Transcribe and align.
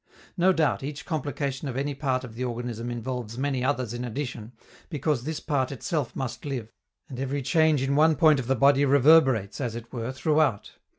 No 0.35 0.51
doubt, 0.51 0.81
each 0.81 1.05
complication 1.05 1.67
of 1.67 1.77
any 1.77 1.93
part 1.93 2.23
of 2.23 2.33
the 2.33 2.43
organism 2.43 2.89
involves 2.89 3.37
many 3.37 3.63
others 3.63 3.93
in 3.93 4.03
addition, 4.03 4.51
because 4.89 5.25
this 5.25 5.39
part 5.39 5.71
itself 5.71 6.15
must 6.15 6.43
live, 6.43 6.73
and 7.07 7.19
every 7.19 7.43
change 7.43 7.83
in 7.83 7.95
one 7.95 8.15
point 8.15 8.39
of 8.39 8.47
the 8.47 8.55
body 8.55 8.83
reverberates, 8.83 9.61
as 9.61 9.75
it 9.75 9.93
were, 9.93 10.11
throughout. 10.11 10.71